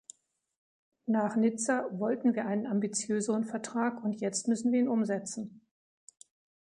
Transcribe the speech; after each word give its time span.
Nach 1.05 1.35
Nizza 1.35 1.87
wollten 1.91 2.33
wir 2.33 2.47
einen 2.47 2.65
ambitiöseren 2.65 3.45
Vertrag, 3.45 4.03
und 4.03 4.19
jetzt 4.19 4.47
müssen 4.47 4.71
wir 4.71 4.79
ihn 4.79 4.87
umsetzen. 4.87 5.61